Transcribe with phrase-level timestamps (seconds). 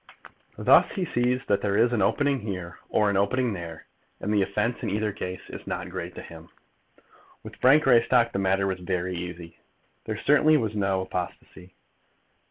[0.57, 3.85] Thus he sees that there is an opening here or an opening there,
[4.19, 6.49] and the offence in either case is not great to him.
[7.43, 9.59] With Frank Greystock the matter was very easy.
[10.05, 11.75] There certainly was no apostasy.